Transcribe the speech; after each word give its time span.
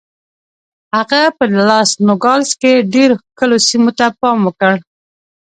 هغه 0.95 1.21
په 1.37 1.45
لاس 1.69 1.89
نوګالس 2.07 2.51
کې 2.61 2.73
ډېرو 2.93 3.15
ښکلو 3.23 3.57
سیمو 3.67 3.91
ته 3.97 4.05
پام 4.19 4.37
وکړ. 4.43 4.73